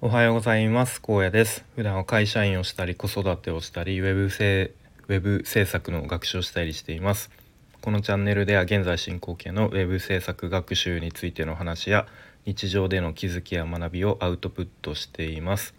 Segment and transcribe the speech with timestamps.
[0.00, 1.02] おはようございます。
[1.02, 1.64] 高野です。
[1.74, 4.70] 普段は会社員をしたり子育てをしたりウェブ制
[5.08, 7.32] ウェブ制作の学習をしたりしています。
[7.80, 12.06] このチャンネルでは現在進行形のウェブ制作学習についての話や
[12.44, 15.74] 日常での気づきや学びをアウトプットしています。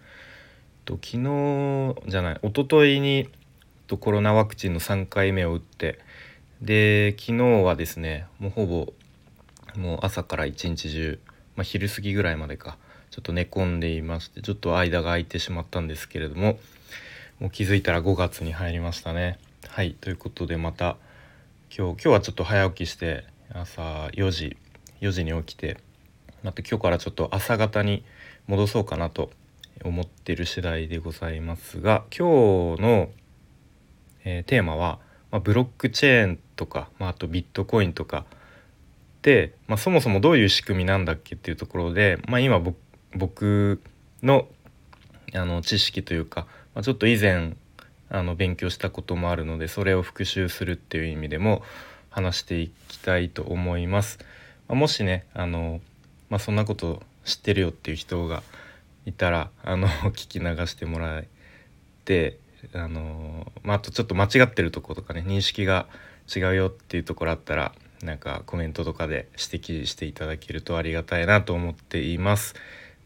[0.83, 3.29] と昨日じゃない一昨日に
[3.87, 5.97] とコロナワクチンの3回目を打って
[6.61, 8.93] で昨日はですねもうほぼ
[9.77, 11.21] もう朝から一日中、
[11.55, 12.77] まあ、昼過ぎぐらいまでか
[13.19, 16.57] ちょっと寝込んでいましてちょっと間が空いてしまったんですけれども
[17.41, 19.39] もう気づいたら5月に入りましたね。
[19.67, 20.95] はいということでまた
[21.69, 23.81] 今日今日はちょっと早起きして朝
[24.13, 24.55] 4時
[25.01, 25.79] 4時に起きて
[26.43, 28.05] また今日からちょっと朝方に
[28.47, 29.31] 戻そうかなと
[29.83, 33.09] 思ってる次第でございますが今日の、
[34.23, 38.23] えー、テーマは、まあ、ブロックチェーンとか、まあ、あとビットコインとか
[39.23, 42.77] で、まあ、そもそもどういう仕組みなんだっけっていうところで、まあ、今僕
[43.15, 43.81] 僕
[44.23, 44.47] の
[45.33, 47.55] あの知識というか、まあ、ちょっと以前
[48.09, 51.61] あの勉強したこともあるのでそれを復習するっていう意味でも
[52.09, 54.17] 話していきたいと思います。
[54.67, 55.81] まあ、もしねあの、
[56.29, 58.41] まあ、そんなこと知ってるよっていう人が
[59.05, 61.27] いたらあの 聞き流してもらえ
[62.05, 62.37] て
[62.73, 65.87] あの、まあ、あとちょっと間違ってるとことかね認識が
[66.33, 72.55] 違うよっていうところあったらなんかコメントとかで指摘していただけるとありがたいなと思っています。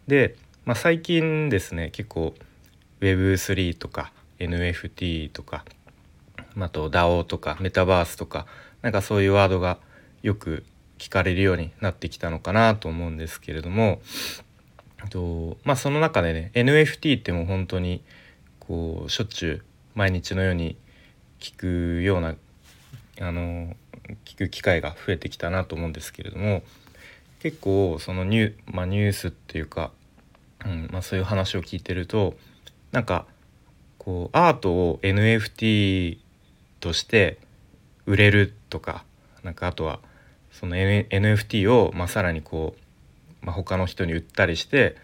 [0.07, 2.33] で、まあ、最近ですね結構
[3.01, 5.65] Web3 とか NFT とか
[6.57, 8.45] あと DAO とかメタバースとか
[8.81, 9.77] なんかそういうワードが
[10.21, 10.63] よく
[10.97, 14.01] 聞かれるようになってきたのかなと思うんですけれども
[15.09, 18.03] とまあその中でね NFT ってもう本当に
[18.59, 19.63] こうしょっちゅう
[19.95, 20.77] 毎日のように
[21.39, 21.55] 聞
[21.97, 22.35] くような
[23.19, 23.75] あの
[24.25, 26.63] 聞く機会が増えてきたなと思うんですけれども
[27.43, 29.91] 結構そのニュ,、まあ、ニュースっていうか、
[30.65, 32.35] うんまあ、そういう話を聞いてると
[32.93, 33.25] なんか
[33.97, 36.19] こうアートを NFT
[36.79, 37.37] として
[38.05, 39.03] 売れるとか
[39.43, 39.99] なんかあとは
[40.53, 42.75] その、NFT を、まあ、さらにこ
[43.41, 44.95] う、まあ、他の人に売ったりして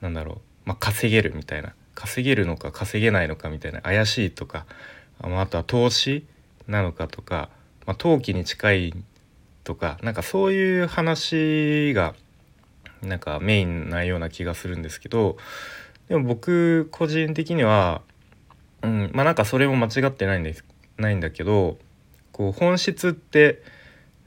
[0.00, 4.64] なんだろう、まあ、稼げるみたいな稼げるのか稼げないのかみたいな怪しいとか
[5.20, 6.24] あとは投資
[6.68, 7.48] なのかとか、
[7.84, 8.94] まあ、投機に近い
[9.64, 12.14] とかなんかそういう話が
[13.02, 15.36] なんかメインなような気がするんですけど
[16.08, 18.02] でも僕個人的には、
[18.82, 20.64] うん、まあなんかそれも間違ってないんです
[20.98, 21.78] ないんだけど
[22.32, 23.62] こう本質って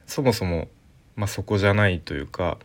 [0.06, 0.68] そもそも、
[1.16, 2.58] まあ、そこじゃないというか、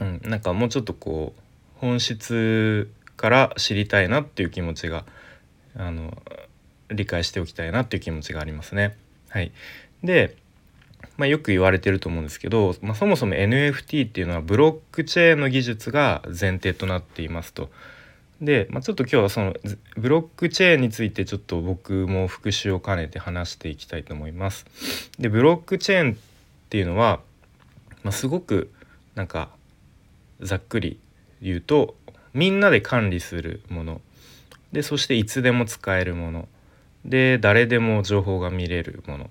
[0.00, 1.40] うん、なんかもうちょっとこう
[1.80, 5.04] 本質から知りたいなっていう気持ちが
[5.76, 6.16] あの
[6.90, 8.96] 理解しておきたいなっていう気持ちがありますね。
[9.28, 9.52] はい、
[10.02, 10.36] で
[11.18, 17.70] まあ、よく言われてると思うんですけど、まあ、そもそも NFT っていうのはブロックチェーンの技術が前提となっていますと。
[18.40, 19.54] で、まあ、ちょっと今日はその
[19.96, 24.64] ブロックチェーンについてちょっと僕も復習を兼ねて話していきたいと思います。
[25.18, 26.16] でブロックチェーンっ
[26.70, 27.20] ていうのは、
[28.04, 28.70] まあ、すごく
[29.16, 29.50] なんか
[30.40, 31.00] ざっくり
[31.42, 31.96] 言うと
[32.32, 34.00] みんなで管理するもの
[34.70, 36.48] でそしていつでも使えるもの
[37.04, 39.30] で誰でも情報が見れるもの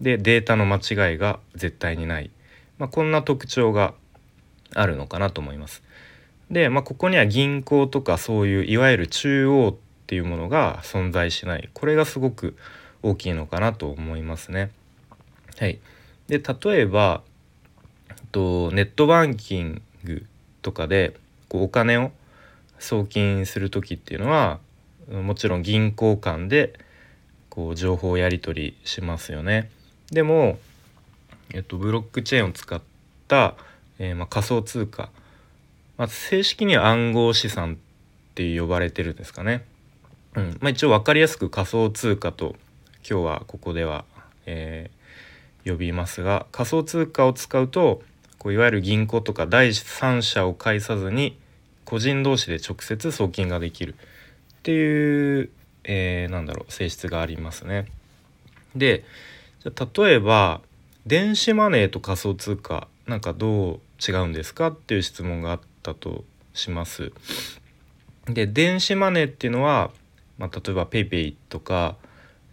[0.00, 2.30] でデータの間違いが絶対にない、
[2.78, 3.94] まあ、こんな特徴が
[4.74, 5.82] あるのかなと思います。
[6.50, 9.76] で、まあ、ここには銀行とかそういういわゆる中央っ
[10.06, 12.56] ていうものが存在しないこれがすごく
[13.02, 14.70] 大きいのかなと思いますね。
[15.58, 15.78] はい、
[16.28, 17.22] で例えば
[18.32, 20.24] とネットバンキング
[20.62, 21.14] とかで
[21.48, 22.12] こうお金を
[22.78, 24.60] 送金する時っていうのは
[25.10, 26.78] もちろん銀行間で
[27.48, 29.70] こう情報やり取りしますよね。
[30.10, 30.58] でも、
[31.52, 32.80] えっと、ブロックチェーンを使っ
[33.26, 33.54] た、
[33.98, 35.10] えー、まあ、仮想通貨、
[35.96, 37.76] まあ、正式には暗号資産っ
[38.34, 39.64] て呼ばれてるんですかね。
[40.34, 42.54] うんまあ、一応分かりやすく仮想通貨と
[43.08, 44.04] 今日はここでは、
[44.46, 48.02] えー、呼びますが仮想通貨を使うと
[48.38, 51.38] こういわゆる銀行とか第三者を介さずに
[51.84, 53.96] 個人同士で直接送金ができるっ
[54.62, 55.50] ていう、
[55.84, 57.86] えー、なんだろう性質がありますね。
[58.76, 59.04] で、
[59.60, 60.60] じゃ例えば
[61.06, 67.12] 電子マネーと仮想通貨なんかどう違うんですかっていう質問があったとします。
[68.26, 69.90] で電子マネーっていうのは、
[70.36, 71.96] まあ、例えば PayPay とか、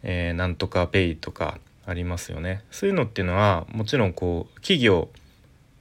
[0.04, 2.64] えー、なんとか Pay とかありますよね。
[2.72, 5.10] そういうのっていうのはもちろんこう企業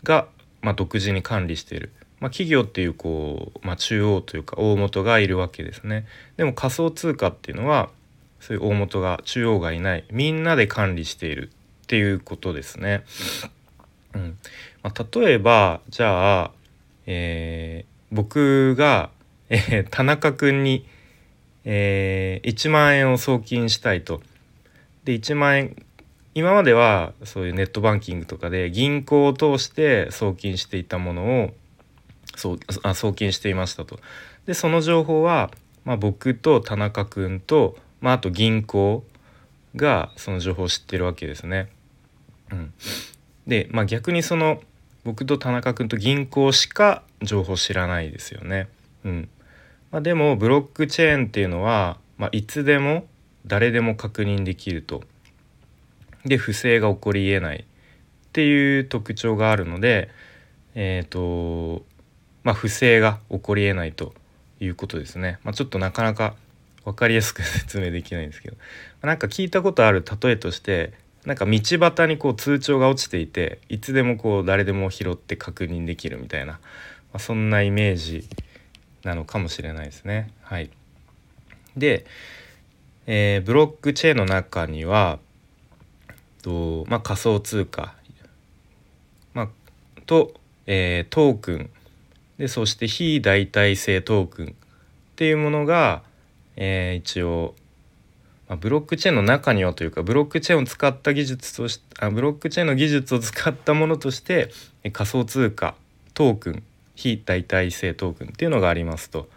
[0.02, 0.26] が、
[0.60, 6.06] まあ、独自に管理している、まあ、企業っていうこう、まあ、中央というか大元がいるわけですね。
[6.36, 7.90] でも仮想通貨っていうのは
[8.46, 11.50] そういう大元が中央がいないみんなで管理している
[11.84, 13.04] っていうことですね。
[14.14, 14.38] うん
[14.82, 16.50] まあ、例えばじゃあ、
[17.06, 19.10] えー、僕が
[19.50, 20.86] えー、田中君に、
[21.64, 24.20] えー、1万円を送金したいと。
[25.04, 25.76] で1万円
[26.34, 31.50] 今まではそういうネットバンキングとかで銀行を通して送金していたものを
[32.34, 34.00] そうあ送金していましたと。
[34.46, 35.50] でその情報は、
[35.84, 39.02] まあ、僕と田中君と、まあ、あと銀行
[39.76, 41.70] がその情報を知ってるわけですね。
[42.52, 42.74] うん、
[43.46, 44.60] で、まあ、逆にその
[45.04, 48.68] 僕と田中君と銀行しか情報知らないですよね。
[49.06, 49.28] うん
[49.90, 53.06] まあ、でもブロックチェーンっていうのは、まあ、いつでも
[53.46, 55.02] 誰でも確認できると。
[56.26, 57.64] で不正が起こりえないっ
[58.32, 60.10] ていう特徴があるので
[60.74, 61.86] えっ、ー、と
[62.42, 64.12] まあ不正が起こりえないと
[64.60, 65.38] いうことですね。
[65.42, 66.34] まあ、ちょっとなかなか
[66.84, 68.56] 分かりやすく説明できないんですけど。
[69.02, 70.92] なんか聞いたことある例えとして
[71.26, 76.58] なんか道端にこう通帳が落ちていていつでもこう誰でも拾って確認できるみたいな、ま
[77.14, 78.26] あ、そんなイメージ
[79.02, 80.30] なのかもしれないですね。
[80.42, 80.70] はい、
[81.76, 82.06] で、
[83.06, 85.18] えー、ブロックチェーンの中には
[86.42, 87.94] と、まあ、仮想通貨、
[89.32, 89.48] まあ、
[90.06, 90.34] と、
[90.66, 91.70] えー、トークン。
[92.38, 94.50] でそして非代替性トークンっ
[95.14, 96.02] ていうものが、
[96.56, 97.54] えー、一応、
[98.48, 104.50] まあ、ブロックチェーンの中にはというかブロックチェーンを使った技術としあブロックチェーンの技術を使ったものとして
[104.92, 105.74] 仮想通貨
[106.14, 106.62] トークン
[106.94, 109.28] 非代替性トークンっていうのがありますと。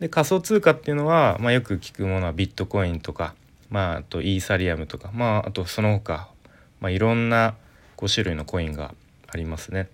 [0.00, 3.34] で仮想通貨っていうのは、まあ、よく聞くものはビットコインとか、
[3.70, 6.28] まあ、あとイーサリアムとか、まあ、あとその他、
[6.80, 7.54] まあ、いろんな
[7.98, 8.94] 5種類のコインが
[9.28, 9.88] ありますね。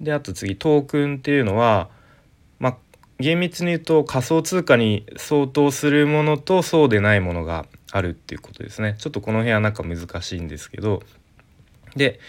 [0.00, 1.97] であと次トークンっていうのは、まあ、
[3.18, 8.96] 厳密に言うと仮想通貨に相当するものとそうでないものがあるっていうことですね。
[8.98, 11.02] ちょっとこの辺はなんか難しいんですけど
[11.96, 12.20] で、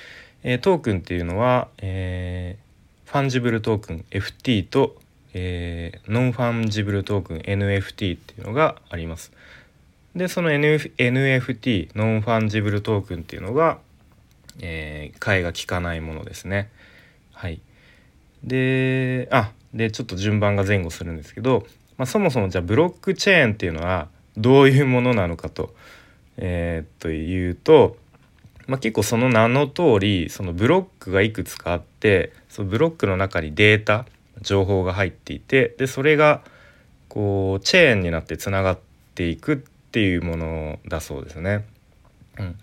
[0.43, 2.69] えー、トークンっていうのは、えー
[3.09, 4.95] ファンジブルトークン FT と、
[5.33, 9.31] えー、ノンファンジブルトークン NFT っていうのがあります。
[10.15, 13.79] でその、NF、NFT ノンファンジブルトークンっていうのが、
[14.59, 16.69] えー、替えが利かないものですね。
[17.33, 17.59] はい。
[18.43, 21.65] であでちょっと順番が前後するんですけど、
[21.97, 24.07] まあ、そもそもじゃあブロックチェーンっていうのは
[24.37, 25.73] どういうものなのかと,、
[26.37, 27.97] えー、というと、
[28.67, 34.05] まあ、結構その名の通りそのブロックがいくつかあってそのブロックの中にデータ
[34.41, 36.41] 情報が入っていてでそれが
[37.09, 38.79] こうチェーンになってつながっ
[39.15, 41.65] ていくっていうものだそうですね。
[42.37, 42.57] うん、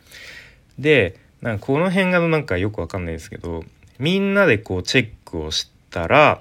[0.78, 3.64] でなんかこの辺がなんかよくわかんないですけど
[3.98, 6.40] みんなでこうチェックをしたら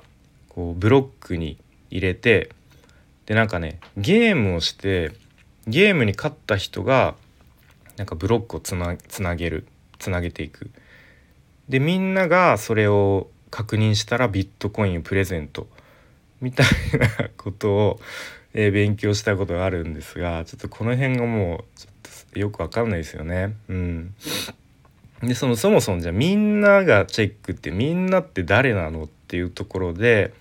[0.55, 1.57] こうブロックに
[1.91, 2.49] 入れて
[3.25, 5.11] でなんかねゲームをして
[5.67, 7.15] ゲームに勝った人が
[7.97, 9.67] なんかブロックをつなつなげる
[9.99, 10.71] つなげていく。
[11.67, 15.67] でみんながそれを確認したらビットコインをプレゼント。
[16.41, 16.67] みたい
[16.99, 17.99] なことを、
[18.53, 23.55] えー、勉強したことがあるんですがちょっとこの辺がもうちょっとよくわかんないですよね。
[23.69, 24.13] うん、
[25.23, 30.33] でそのそもそもじゃあみんながチェックってみんなって誰なのっていうところで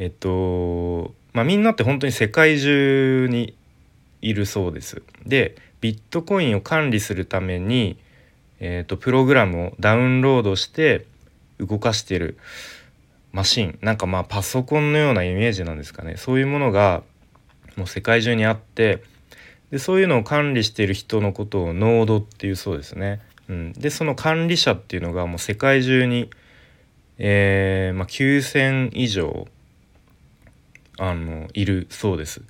[0.00, 3.54] えっとまあみんなって本当に世界中に
[4.22, 5.02] いるそうです。
[5.26, 7.98] でビットコインを管理するために、
[8.60, 11.06] えーと、プログラムをダウンロードして
[11.58, 12.38] 動かしてる
[13.32, 17.02] マシンなんかまあパソコンのようなイメージなんですかねそういうものが
[17.76, 19.02] もう世界中にあって
[19.70, 23.20] でそういうのを管理している人のことをノードっていうそうですね。
[23.48, 26.30] うん、でその管理者っていうのがもう世界中に、
[27.18, 29.46] えーまあ、9,000以上
[31.00, 32.42] あのいるそうです。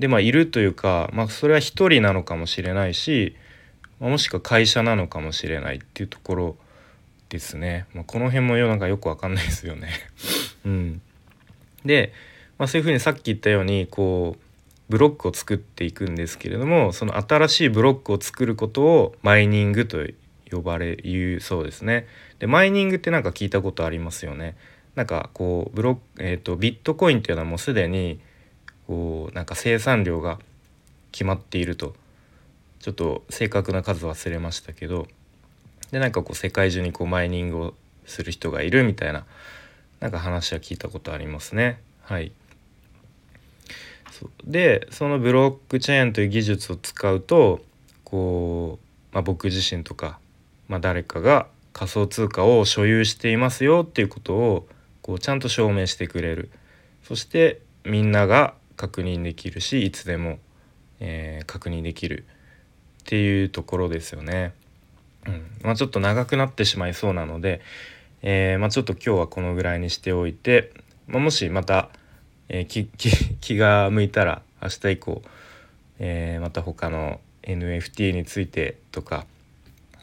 [0.00, 3.36] でまあいるというか、まあ、それは一人なのかもしれないし
[4.00, 6.56] まもしくは会社なのかもしれないっていうところ
[7.28, 9.90] ですね、まあ、この辺もなんかよくわかんないですよね
[10.66, 11.00] うん、
[11.84, 12.12] で、
[12.58, 14.42] まあ、そういうふうにさっき言ったようにこう
[14.88, 20.04] ブロックを作っていくんですけれどもその新しいブロックを作ることをマイニングと
[20.50, 22.06] 呼ばれ言うそうですね。
[22.40, 24.54] でマイニングって何か聞いたことありますよね。
[24.94, 28.20] なんかこうブロ、えーとビットコインっていうのはもうすでに
[28.86, 30.38] こうなんか生産量が
[31.12, 31.94] 決まっていると。
[32.82, 35.06] ちょっと正確な数忘れましたけど。
[35.92, 37.74] でなんかこう世界中にこうマイニングを
[38.06, 39.24] する人がいるみたいな
[40.00, 41.80] なんか話は聞いたことありますね。
[42.02, 42.32] はい。
[44.44, 47.60] でそのブロックチェーンという技術を使うと
[48.04, 50.18] こう、まあ、僕自身とか、
[50.68, 54.66] まあ、誰かが仮想通貨を所有していますよっていうことを
[55.02, 56.50] こうちゃんと証明してくれる。
[57.02, 60.38] そしてみんなが確認できるしいつでも、
[61.00, 62.24] えー、確認できる
[63.00, 64.54] っていうところですよね。
[65.26, 65.50] うん。
[65.62, 67.60] まあ、ちょっと長くなってしまいそうなので、
[68.22, 70.72] えー、まあ、ちょっと今日はこのぐらいにしておいて、
[71.06, 71.90] まあ、もしまた
[72.54, 75.22] えー、気が向いたら明日以降、
[75.98, 79.24] え、また他の NFT についてとか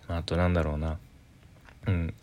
[0.08, 0.98] あとなんだろうな。
[1.86, 2.14] うん。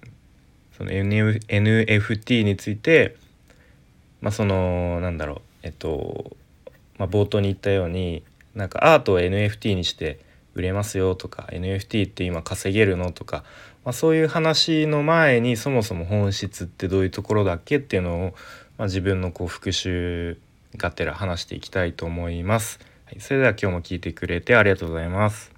[0.76, 3.16] その NFT について
[4.20, 6.36] まあそのなんだろうえっと、
[6.98, 8.22] まあ、冒頭に言ったように
[8.54, 10.20] なんかアートを NFT にして
[10.54, 13.44] 売れますよとか NFT って今稼げるのとか、
[13.84, 18.34] まあ、そういう話の前にそもそも本質ってどういうところだっけっていうのを、
[18.78, 20.38] まあ、自分のこう復習
[20.76, 22.80] がてら話していきたいと思います。
[23.06, 25.55] はい、それでは今日も聞いてくれてありがとうございます。